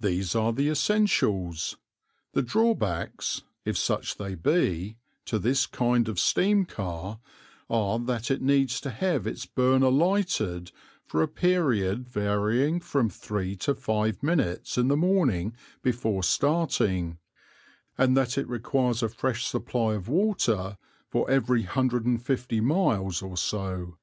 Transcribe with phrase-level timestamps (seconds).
[0.00, 1.76] These are the essentials.
[2.32, 7.20] The drawbacks, if such they be, to this kind of steam car
[7.68, 10.72] are that it needs to have its burner lighted
[11.04, 17.18] for a period varying from three to five minutes in the morning before starting,
[17.98, 20.78] and that it requires a fresh supply of water
[21.10, 23.98] for every 150 miles or so.